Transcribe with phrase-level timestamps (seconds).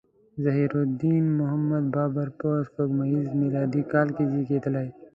[0.43, 4.87] ظهیرالدین محمد بابر په سپوږمیز میلادي کال کې زیږیدلی.